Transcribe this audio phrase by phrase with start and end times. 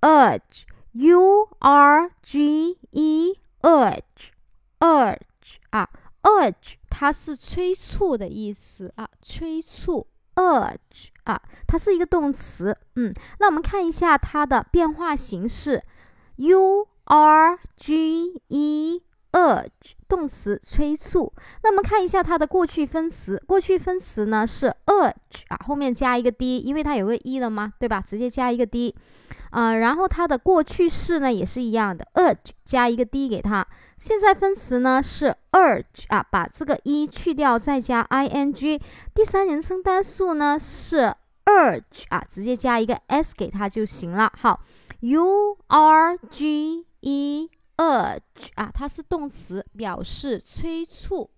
[0.00, 4.06] urge，urge，u r g e，urge，urge
[5.70, 5.88] 啊
[6.22, 12.78] ，urge 它是催促的意思啊，催促，urge 啊，它是一个动词。
[12.94, 15.82] 嗯，那我们看一下它的变化形式
[16.36, 19.02] ，u r g e。
[19.32, 23.42] urge 动词催促，那么看一下它的过去分词。
[23.46, 28.00] 过去分词呢是 urge 啊，后面加一个 d，因为它有个 e 了嘛，对吧？
[28.00, 28.94] 直接加一个 d，
[29.50, 33.66] 啊，然后它的过去式呢也是一样的，urge 加一个 d 给它。
[33.98, 38.80] 现在分词呢是 urge 啊，把这个 e 去掉，再加 ing。
[39.14, 44.32] 第三人称单数呢是 urge 啊，直接加一个 s 给它就行了。
[44.38, 44.60] 好
[45.00, 47.50] ，u r g e。
[47.78, 51.28] urge 啊，它是动词，表示催促。